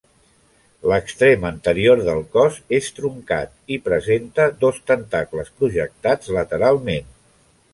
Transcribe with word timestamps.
L'extrem 0.91 1.43
anterior 1.49 2.01
del 2.07 2.21
cos 2.37 2.57
és 2.79 2.87
truncat 3.01 3.53
i 3.75 3.79
presenta 3.91 4.49
dos 4.65 4.81
tentacles 4.93 5.53
projectats 5.61 6.33
lateralment. 6.39 7.17